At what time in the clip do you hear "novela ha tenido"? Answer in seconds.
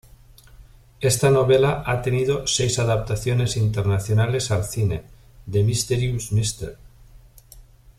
1.29-2.47